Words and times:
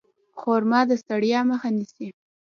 خرما 0.39 0.81
د 0.89 0.91
ستړیا 1.01 1.39
مخه 1.49 1.69
نیسي. 1.75 2.07